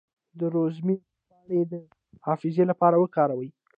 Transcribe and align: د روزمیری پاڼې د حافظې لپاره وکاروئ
د 0.39 0.41
روزمیری 0.53 1.01
پاڼې 1.29 1.61
د 1.71 1.73
حافظې 2.25 2.63
لپاره 2.71 2.95
وکاروئ 2.99 3.49